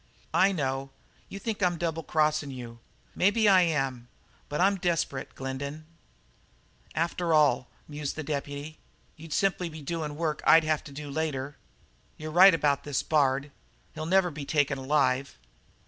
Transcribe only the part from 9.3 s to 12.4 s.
simply doin' work I'd have to do later. You're